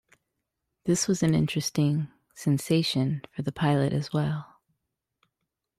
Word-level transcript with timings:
This 0.85 1.07
was 1.07 1.21
an 1.21 1.35
interesting 1.35 2.07
"sensation" 2.33 3.21
for 3.29 3.43
the 3.43 3.51
pilot 3.51 3.93
as 3.93 4.11
well. 4.11 4.55